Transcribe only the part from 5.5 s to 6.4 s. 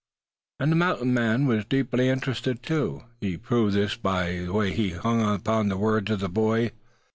the words of the